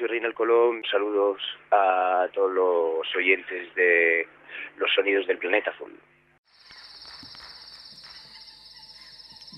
[0.00, 0.82] Soy Reinal Colón.
[0.90, 4.26] Saludos a todos los oyentes de
[4.78, 5.92] los sonidos del planeta azul.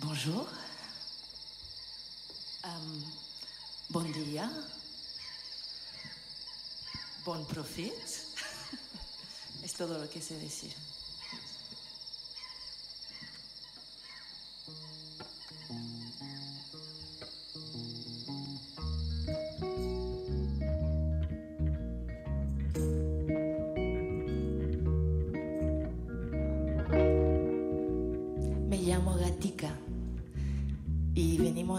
[0.02, 0.48] Bonjour.
[3.91, 4.50] Bon dia.
[7.24, 7.92] Bon profit.
[9.64, 10.91] es todo lo que sé decir.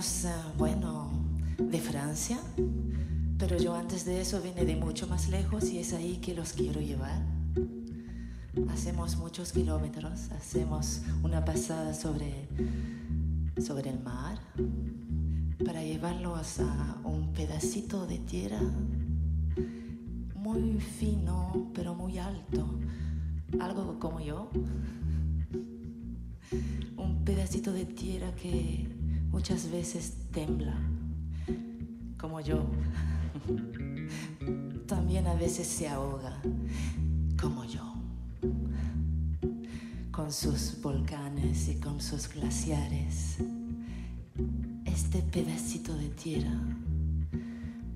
[0.03, 1.09] Eh, bueno,
[1.57, 2.37] de Francia,
[3.37, 6.51] pero yo antes de eso vine de mucho más lejos y es ahí que los
[6.51, 7.21] quiero llevar.
[8.69, 12.49] Hacemos muchos kilómetros, hacemos una pasada sobre,
[13.65, 14.39] sobre el mar
[15.63, 18.59] para llevarlos a un pedacito de tierra
[20.35, 22.67] muy fino pero muy alto,
[23.57, 24.49] algo como yo.
[26.97, 29.02] Un pedacito de tierra que
[29.33, 30.77] muchas veces tembla,
[32.17, 32.65] como yo.
[34.87, 36.39] También a veces se ahoga,
[37.41, 37.81] como yo.
[40.11, 43.39] Con sus volcanes y con sus glaciares.
[44.85, 46.55] Este pedacito de tierra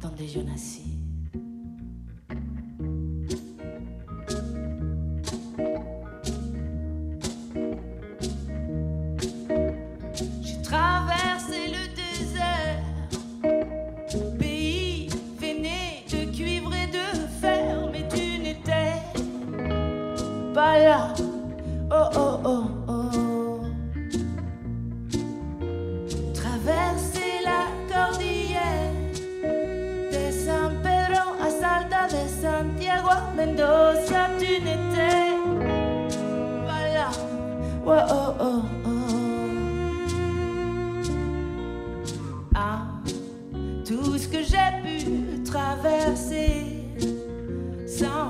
[0.02, 0.97] donde yo nací.
[32.78, 35.34] Santiago Mendoza, tu n'étais
[36.68, 37.10] pas là.
[37.84, 38.92] Oh oh oh oh.
[42.54, 42.88] Ah,
[43.84, 46.86] tout ce que j'ai pu traverser
[47.88, 48.27] sans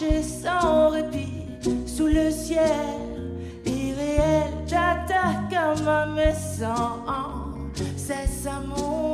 [0.00, 1.46] marcher sans répit
[1.86, 2.62] sous le ciel
[3.66, 4.52] irréel.
[4.66, 7.04] J'attaque comme un méchant,
[7.96, 9.07] cesse à mon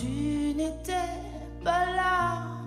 [0.00, 1.12] tu n'étais
[1.62, 2.59] pas là.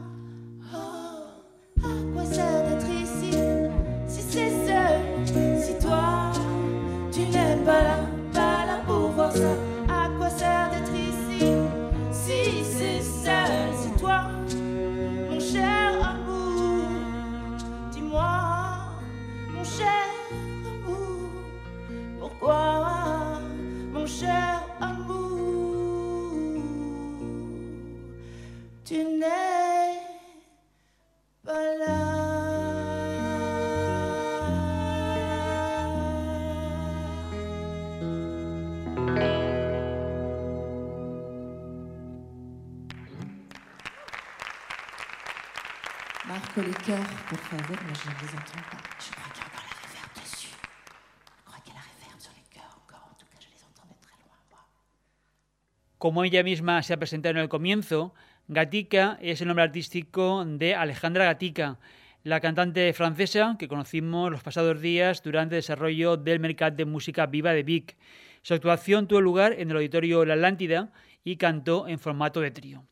[56.03, 58.13] Como ella misma se ha presentado en el comienzo,
[58.49, 61.79] Gatica es el nombre artístico de Alejandra Gatica,
[62.23, 67.25] la cantante francesa que conocimos los pasados días durante el desarrollo del mercado de música
[67.27, 67.95] viva de Vic.
[68.41, 70.91] Su actuación tuvo lugar en el auditorio La Atlántida
[71.23, 72.85] y cantó en formato de trío.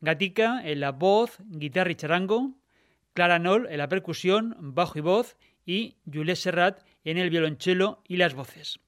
[0.00, 2.54] Gatica en la voz, guitarra y charango,
[3.14, 8.16] Clara Noll en la percusión, bajo y voz y Jules Serrat en el violonchelo y
[8.16, 8.80] las voces.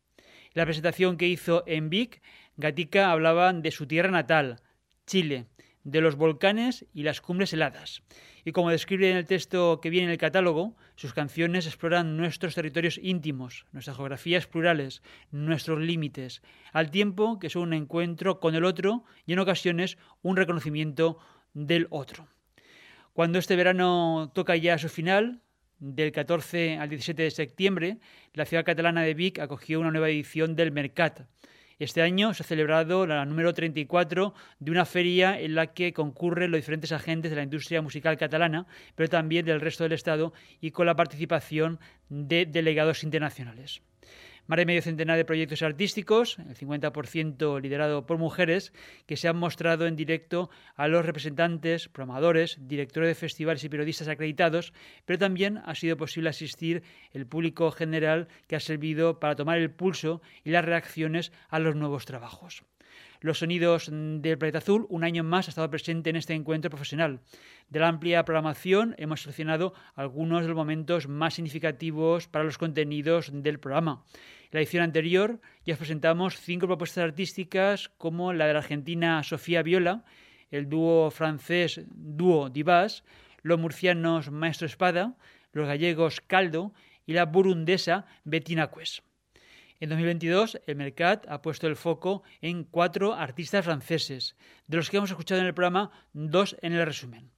[0.53, 2.23] la presentación que hizo en Vic,
[2.57, 4.61] Gatica hablaba de su tierra natal,
[5.07, 5.47] Chile,
[5.85, 8.03] de los volcanes y las cumbres heladas.
[8.45, 12.57] Y como describe en el texto que viene en el catálogo, sus canciones exploran nuestros
[12.57, 18.65] territorios íntimos, nuestras geografías plurales, nuestros límites, al tiempo que son un encuentro con el
[18.65, 21.19] otro y en ocasiones un reconocimiento
[21.55, 22.27] del otro.
[23.17, 25.41] Cuando este verano toca ya su final,
[25.79, 27.99] del 14 al 17 de septiembre,
[28.35, 31.23] la ciudad catalana de Vic acogió una nueva edición del Mercat,
[31.79, 36.51] este año se ha celebrado la número 34 de una feria en la que concurren
[36.51, 40.73] los diferentes agentes de la industria musical catalana, pero también del resto del Estado y
[40.73, 41.81] con la participación
[42.11, 43.81] de delegados internacionales.
[44.47, 48.73] Más de medio centenar de proyectos artísticos, el 50% liderado por mujeres,
[49.07, 54.09] que se han mostrado en directo a los representantes, programadores, directores de festivales y periodistas
[54.09, 54.73] acreditados,
[55.05, 56.83] pero también ha sido posible asistir
[57.13, 61.75] el público general que ha servido para tomar el pulso y las reacciones a los
[61.75, 62.63] nuevos trabajos.
[63.21, 67.21] Los sonidos del planeta azul, un año más, ha estado presente en este encuentro profesional.
[67.69, 73.31] De la amplia programación hemos seleccionado algunos de los momentos más significativos para los contenidos
[73.33, 74.05] del programa.
[74.45, 79.23] En la edición anterior ya os presentamos cinco propuestas artísticas como la de la argentina
[79.23, 80.05] Sofía Viola,
[80.51, 83.05] el dúo francés Dúo Divas,
[83.43, 85.17] los murcianos Maestro Espada,
[85.53, 86.73] los gallegos Caldo
[87.07, 89.03] y la burundesa Bettina Cues.
[89.79, 94.35] En 2022, el Mercat ha puesto el foco en cuatro artistas franceses,
[94.67, 97.31] de los que hemos escuchado en el programa, dos en el resumen.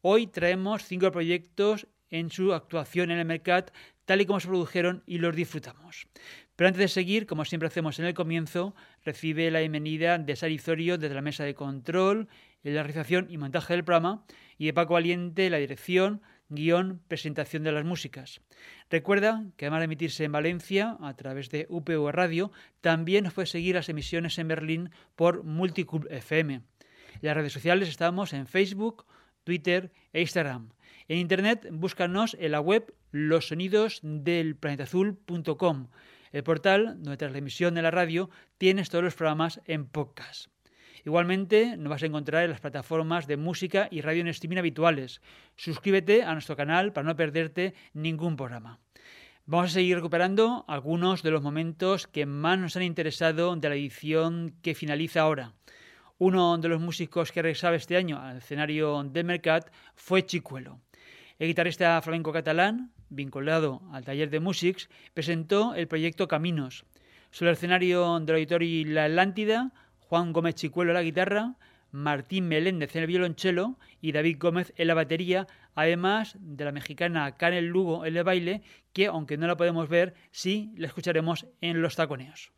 [0.00, 3.72] Hoy traemos cinco proyectos en su actuación en el Mercat,
[4.04, 6.06] tal y como se produjeron y los disfrutamos.
[6.54, 10.58] Pero antes de seguir, como siempre hacemos en el comienzo, recibe la bienvenida de Sari
[10.58, 12.28] Zorio desde la mesa de control,
[12.62, 14.24] en la realización y montaje del programa,
[14.58, 16.22] y de Paco Valiente, la dirección,
[16.54, 18.40] guion, presentación de las músicas.
[18.90, 23.46] Recuerda que además de emitirse en Valencia a través de UPV Radio, también nos puede
[23.46, 26.54] seguir las emisiones en Berlín por Multicub FM.
[26.54, 26.62] En
[27.22, 29.06] las redes sociales estamos en Facebook,
[29.44, 30.70] Twitter e Instagram.
[31.08, 35.88] En Internet búscanos en la web losonidosdelplanetazul.com,
[36.32, 40.53] el portal donde tras la emisión de la radio tienes todos los programas en podcast.
[41.04, 45.20] Igualmente nos vas a encontrar en las plataformas de música y radio en streaming habituales.
[45.56, 48.80] Suscríbete a nuestro canal para no perderte ningún programa.
[49.44, 53.74] Vamos a seguir recuperando algunos de los momentos que más nos han interesado de la
[53.74, 55.52] edición que finaliza ahora.
[56.16, 60.80] Uno de los músicos que regresaba este año al escenario del Mercat fue Chicuelo.
[61.38, 66.86] El guitarrista flamenco catalán, vinculado al taller de Musics, presentó el proyecto Caminos.
[67.30, 69.72] Sobre el escenario del auditorio La Atlántida,
[70.14, 71.56] Juan Gómez Chicuelo en la guitarra,
[71.90, 77.36] Martín Meléndez en el violonchelo y David Gómez en la batería, además de la mexicana
[77.36, 81.82] Karen Lugo en el baile, que aunque no la podemos ver, sí la escucharemos en
[81.82, 82.52] los taconeos.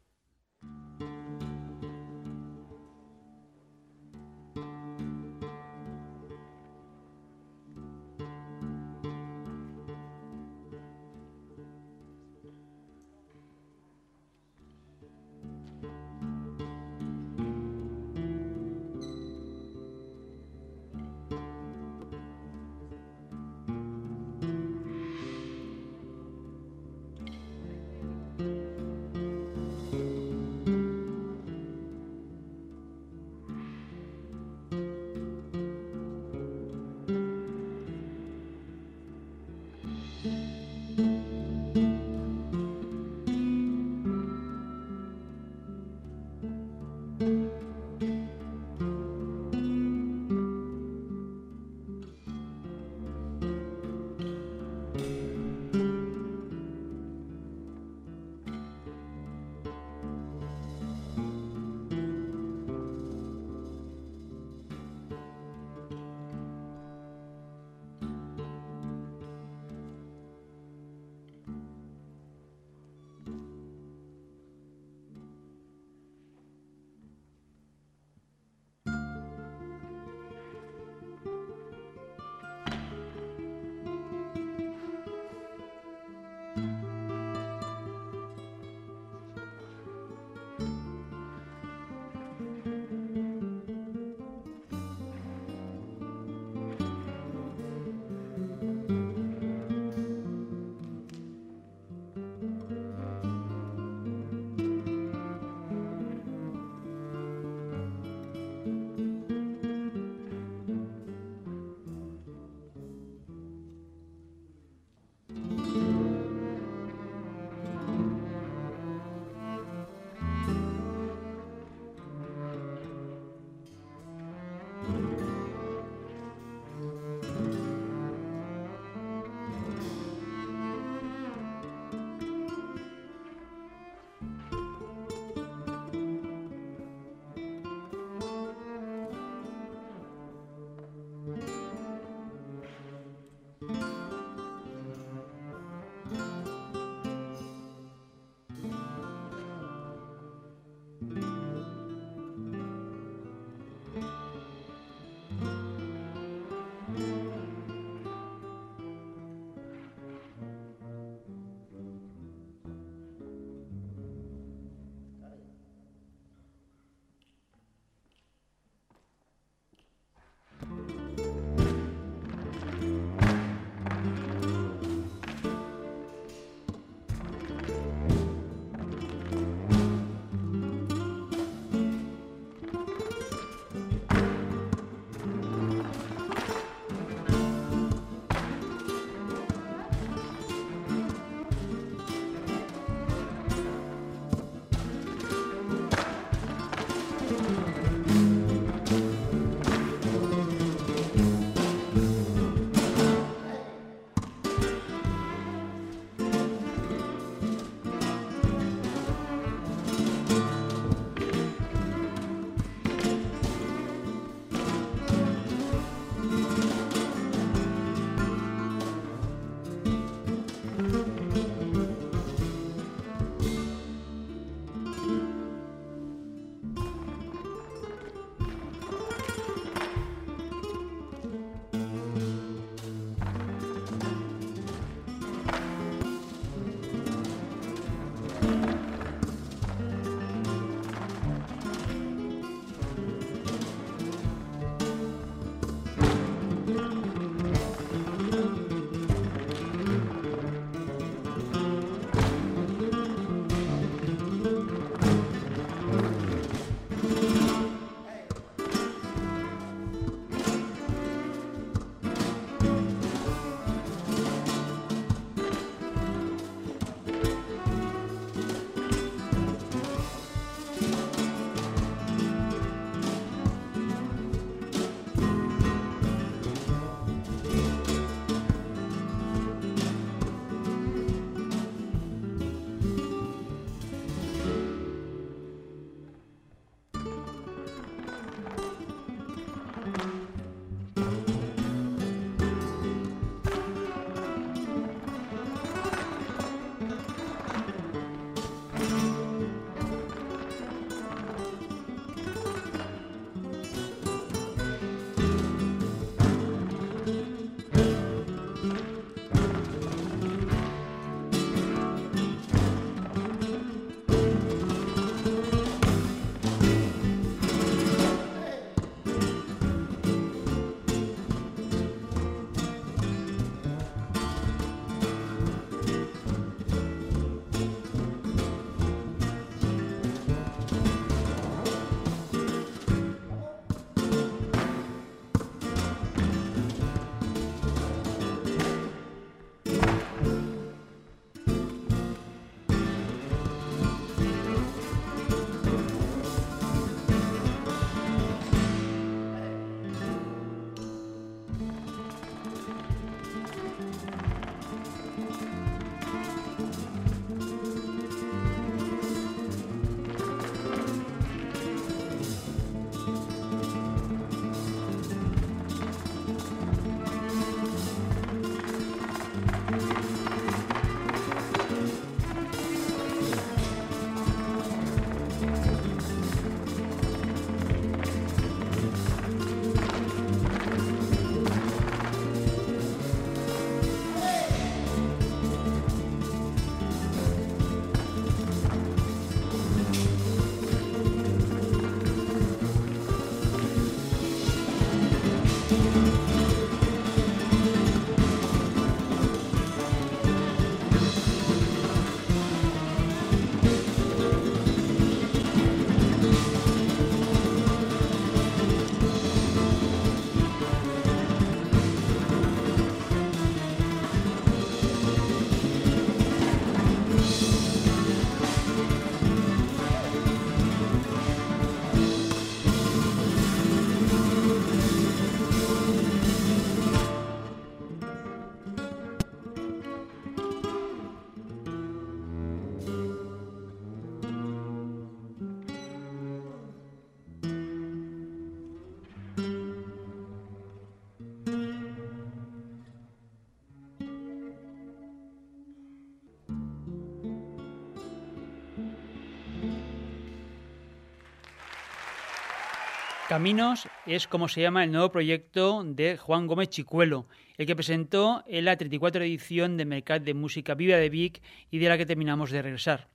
[453.36, 457.26] Caminos es como se llama el nuevo proyecto de Juan Gómez Chicuelo,
[457.58, 461.76] el que presentó en la 34 edición de Mercat de Música Viva de Vic y
[461.76, 463.08] de la que terminamos de regresar.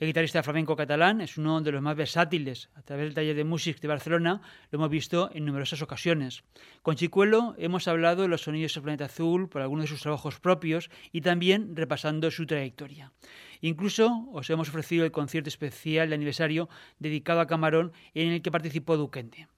[0.00, 2.70] El guitarrista flamenco catalán es uno de los más versátiles.
[2.74, 6.42] A través del taller de Music de Barcelona lo hemos visto en numerosas ocasiones.
[6.80, 10.40] Con Chicuelo hemos hablado de los sonidos del planeta azul por algunos de sus trabajos
[10.40, 13.12] propios y también repasando su trayectoria.
[13.60, 18.50] Incluso os hemos ofrecido el concierto especial de aniversario dedicado a Camarón en el que
[18.50, 19.48] participó Duquente.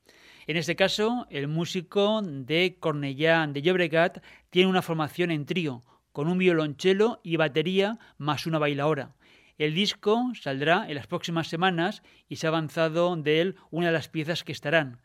[0.49, 4.19] En este caso, el músico de Cornellà de Llobregat
[4.51, 9.15] tiene una formación en trío, con un violonchelo y batería más una bailaora.
[9.59, 13.93] El disco saldrá en las próximas semanas y se ha avanzado de él una de
[13.93, 15.01] las piezas que estarán.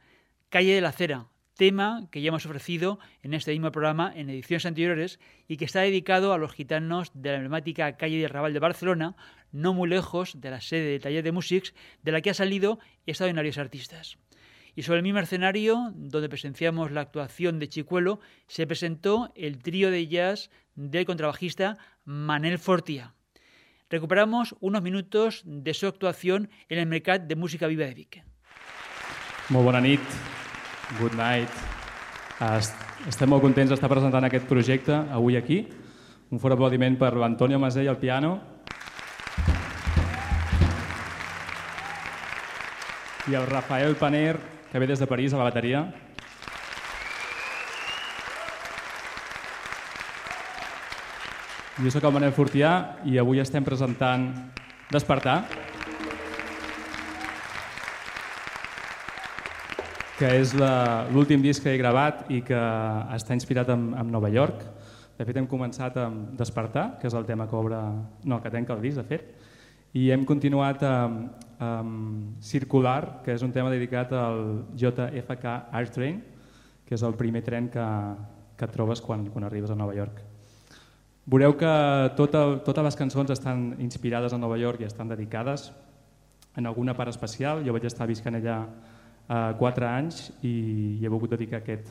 [0.49, 4.65] Calle de la Cera, tema que ya hemos ofrecido en este mismo programa en ediciones
[4.65, 8.59] anteriores y que está dedicado a los gitanos de la emblemática calle de Raval de
[8.59, 9.15] Barcelona,
[9.51, 12.79] no muy lejos de la sede del taller de Musics, de la que ha salido
[13.05, 14.17] extraordinarios artistas.
[14.75, 19.89] Y sobre el mismo escenario, donde presenciamos la actuación de Chicuelo, se presentó el trío
[19.89, 23.16] de jazz del contrabajista Manel Fortia
[23.89, 28.23] recuperamos unos minutos de su actuación en el Mercat de Música Viva de Vic.
[29.49, 30.01] Molt bona nit,
[30.99, 31.49] good night.
[33.07, 35.61] Estem molt contents d'estar presentant aquest projecte avui aquí.
[36.29, 38.35] Un fort aplaudiment per l'Antonio Masell al piano.
[43.27, 44.37] I el Rafael Paner,
[44.71, 46.06] que ve des de París a la bateria.
[51.77, 52.69] Jo sóc el Manel Fortià
[53.05, 54.23] i avui estem presentant
[54.89, 55.43] Despertar,
[60.17, 60.55] que és
[61.13, 62.61] l'últim disc que he gravat i que
[63.13, 64.63] està inspirat en, en Nova York.
[65.19, 67.77] De fet, hem començat amb Despertar, que és el tema que obre...
[68.25, 69.27] No, que tenca el disc, de fet.
[69.93, 74.41] I hem continuat amb, amb Circular, que és un tema dedicat al
[74.73, 76.17] JFK Art Train,
[76.89, 77.85] que és el primer tren que,
[78.57, 80.25] que trobes quan, quan arribes a Nova York.
[81.27, 81.69] Veureu que
[82.15, 85.73] tota, totes les cançons estan inspirades a Nova York i estan dedicades
[86.55, 87.65] en alguna part especial.
[87.65, 90.53] Jo vaig estar viscant allà eh, quatre anys i,
[90.95, 91.89] i he volgut dedicar aquest,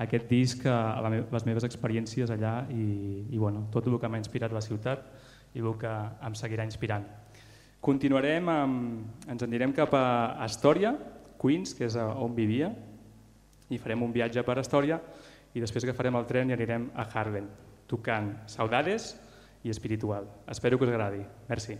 [0.00, 2.86] aquest disc a la me les meves experiències allà i,
[3.28, 5.04] i bueno, tot el que m'ha inspirat la ciutat
[5.52, 5.92] i el que
[6.24, 7.04] em seguirà inspirant.
[7.84, 10.06] Continuarem, amb, ens en direm cap a
[10.46, 10.94] Astòria,
[11.42, 12.72] Queens, que és on vivia,
[13.68, 14.96] i farem un viatge per Astòria
[15.52, 17.50] i després agafarem el tren i anirem a Harlem
[17.92, 19.12] tocant Saudades
[19.62, 20.28] i Espiritual.
[20.48, 21.26] Espero que us agradi.
[21.48, 21.78] Merci.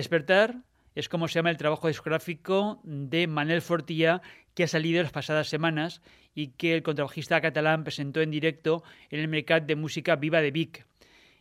[0.00, 0.62] Despertar
[0.94, 4.22] es como se llama el trabajo discográfico de Manel Fortilla
[4.54, 6.00] que ha salido las pasadas semanas
[6.34, 10.52] y que el contrabajista catalán presentó en directo en el Mercat de Música Viva de
[10.52, 10.86] Vic.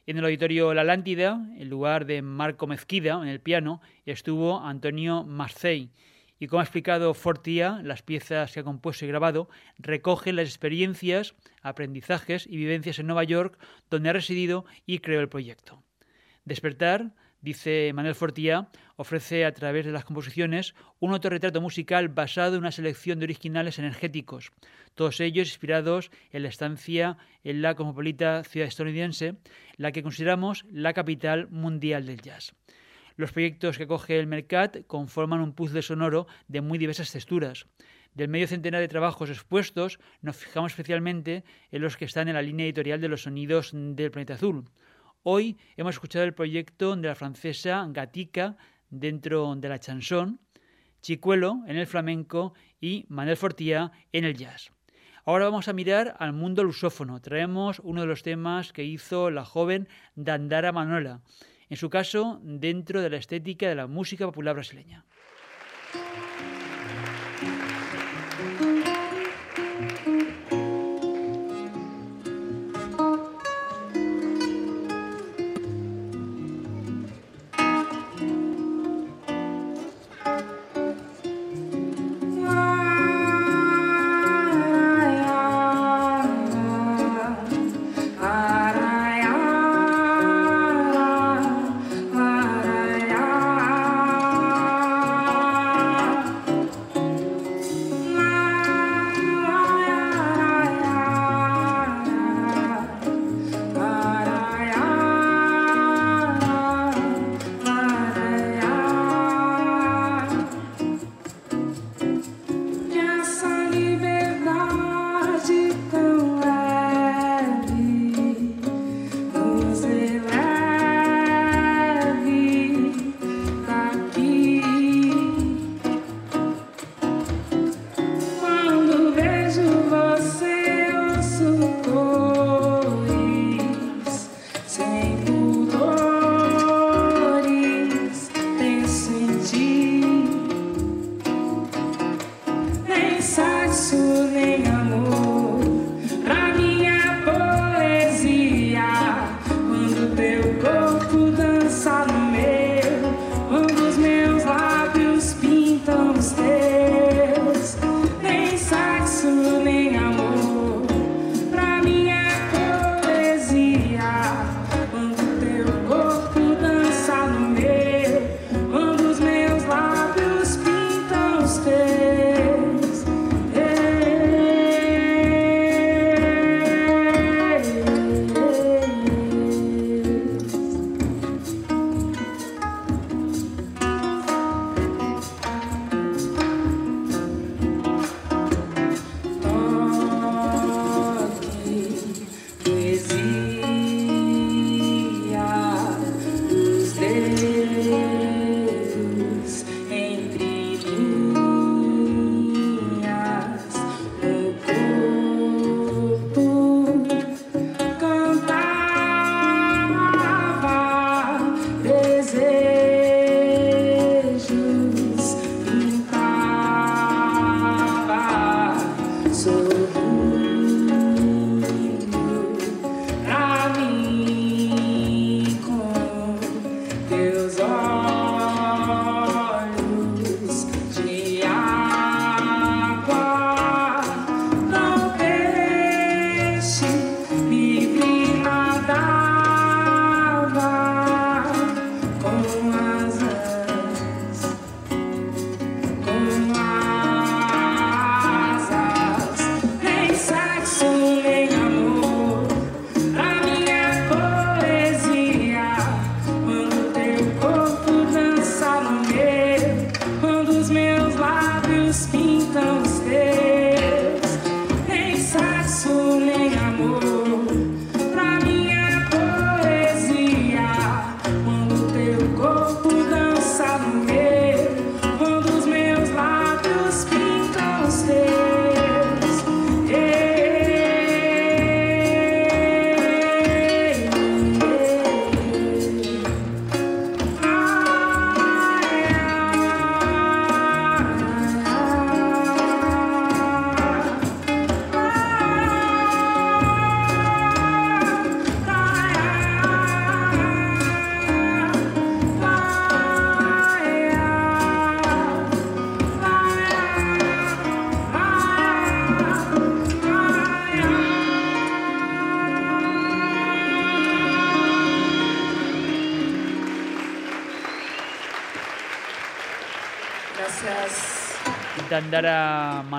[0.07, 5.23] En el auditorio La Lántida, en lugar de Marco Mezquida en el piano, estuvo Antonio
[5.23, 5.89] Marcey.
[6.37, 11.33] Y como ha explicado Fortilla, las piezas que ha compuesto y grabado recogen las experiencias,
[11.61, 13.57] aprendizajes y vivencias en Nueva York,
[13.89, 15.81] donde ha residido y creó el proyecto.
[16.43, 22.61] Despertar Dice Manuel Fortía, ofrece a través de las composiciones un autorretrato musical basado en
[22.61, 24.51] una selección de originales energéticos,
[24.93, 29.37] todos ellos inspirados en la estancia en la cosmopolita ciudad estadounidense,
[29.77, 32.53] la que consideramos la capital mundial del jazz.
[33.15, 37.67] Los proyectos que coge el Mercat conforman un puzzle sonoro de muy diversas texturas.
[38.13, 42.41] Del medio centenar de trabajos expuestos, nos fijamos especialmente en los que están en la
[42.41, 44.65] línea editorial de los sonidos del planeta azul.
[45.23, 48.55] Hoy hemos escuchado el proyecto de la francesa Gatica
[48.89, 50.39] dentro de la chanson,
[51.01, 54.71] Chicuelo en el flamenco y Manuel Fortía en el jazz.
[55.25, 57.19] Ahora vamos a mirar al mundo lusófono.
[57.19, 61.21] Traemos uno de los temas que hizo la joven Dandara Manola,
[61.69, 65.05] en su caso dentro de la estética de la música popular brasileña.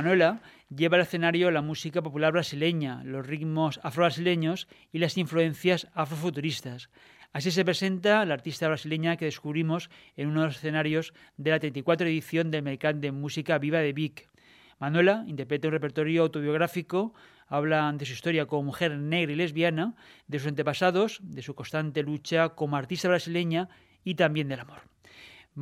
[0.01, 0.41] Manuela
[0.75, 6.89] lleva al escenario la música popular brasileña, los ritmos afro-brasileños y las influencias afrofuturistas.
[7.35, 11.61] Así se presenta la artista brasileña que descubrimos en uno de los escenarios de la
[11.61, 14.31] 34 edición del Mercado de Música Viva de Vic.
[14.79, 17.13] Manuela interpreta un repertorio autobiográfico,
[17.47, 19.97] habla de su historia como mujer negra y lesbiana,
[20.29, 23.69] de sus antepasados, de su constante lucha como artista brasileña
[24.03, 24.89] y también del amor.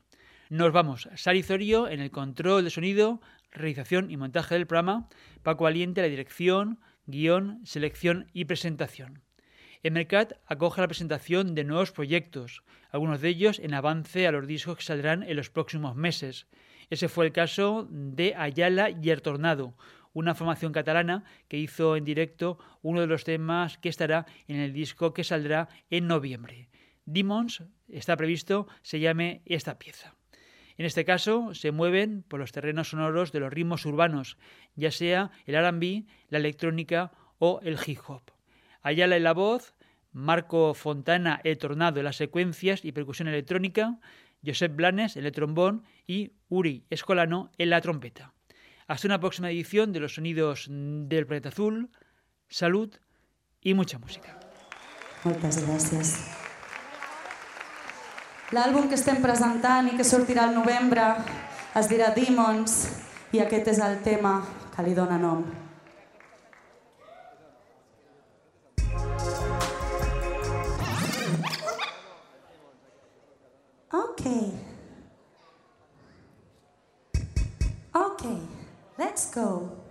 [0.54, 1.10] Nos vamos.
[1.16, 5.10] Sari Zorio en el control de sonido, realización y montaje del programa,
[5.42, 9.23] Paco Aliente la dirección, guion, selección y presentación.
[9.82, 14.77] Emercat acoge la presentación de nuevos proyectos, algunos de ellos en avance a los discos
[14.77, 16.46] que saldrán en los próximos meses.
[16.92, 19.75] Ese fue el caso de Ayala y el Tornado,
[20.13, 24.71] una formación catalana que hizo en directo uno de los temas que estará en el
[24.71, 26.69] disco que saldrá en noviembre.
[27.06, 30.13] Demons está previsto se llame esta pieza.
[30.78, 34.38] En este caso, se mueven por los terrenos sonoros de los ritmos urbanos,
[34.76, 38.24] ya sea el RB, la electrónica o el hip hop.
[38.82, 39.76] Ayala en la voz,
[40.12, 44.00] Marco Fontana el tornado en las secuencias y percusión electrónica,
[44.46, 48.34] Josep Blanes el trombón y Uri Escolano en la trompeta.
[48.88, 51.90] Hasta una próxima edición de los sonidos del planeta azul.
[52.50, 52.94] Salud
[53.62, 54.40] y mucha música.
[55.24, 56.42] Muchas gracias.
[58.54, 61.08] L'àlbum que estem presentant i que sortirà al novembre
[61.79, 62.75] es dirà Demons
[63.33, 64.35] i aquest és el tema
[64.75, 65.41] que li dóna nom.
[74.04, 74.51] Okay.
[78.06, 78.37] Okay,
[78.99, 79.83] let's go.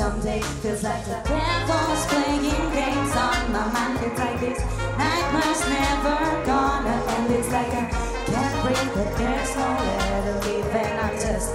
[0.00, 0.40] Someday.
[0.62, 2.40] Feels like the devil's playing
[2.72, 3.98] games on my mind.
[4.06, 4.60] It's like this
[5.00, 6.18] nightmare's never
[6.50, 7.30] gonna end.
[7.38, 7.84] It's like I
[8.30, 11.48] can't breathe, but there's nowhere to leave, and I'm just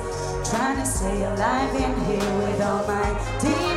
[0.52, 3.08] trying to stay alive in here with all my
[3.42, 3.75] demons.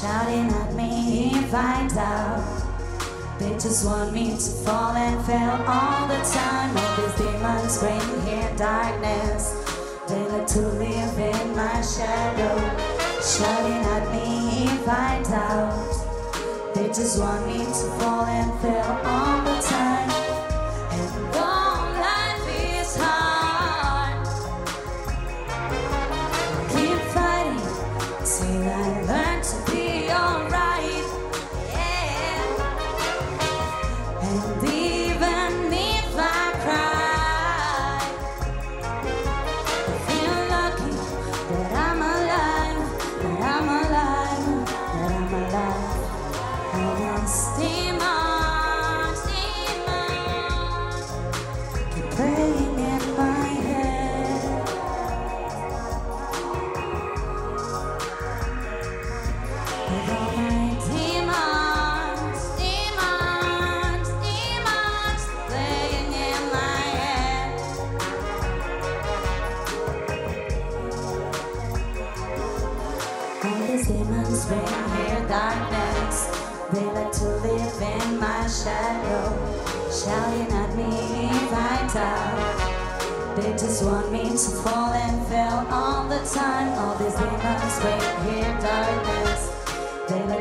[0.00, 3.38] Shouting at me if I doubt.
[3.38, 6.76] They just want me to fall and fail all the time.
[6.76, 9.54] All these demons bring here darkness.
[10.08, 12.56] They like to live in my shadow,
[13.20, 16.74] shouting at me if I doubt.
[16.74, 19.27] They just want me to fall and fail all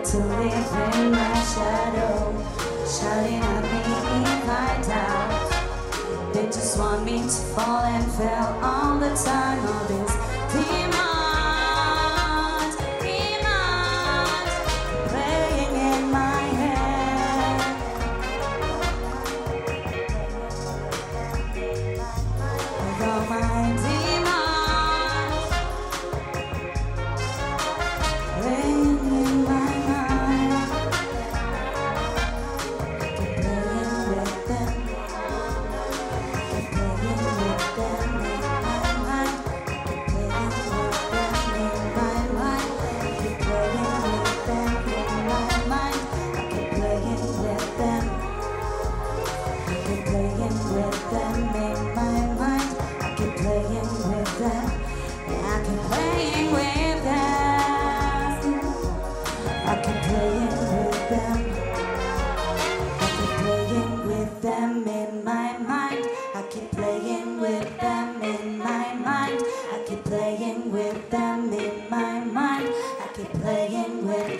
[0.04, 2.32] To live in my shadow,
[2.88, 3.80] shouting at me
[4.24, 6.34] if I doubt.
[6.34, 9.60] They just want me to fall and fail all the time.
[9.68, 10.14] All this
[10.54, 10.87] demons,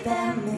[0.08, 0.57] them